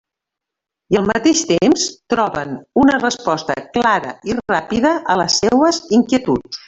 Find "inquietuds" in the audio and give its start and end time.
6.01-6.59